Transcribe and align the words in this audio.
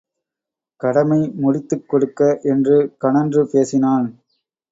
கடமை 0.81 1.31
முடித்துக் 1.35 1.89
கொடுக்க 1.89 2.39
என்று 2.43 2.77
கனன்று 3.01 3.43
பேசினான். 3.51 4.07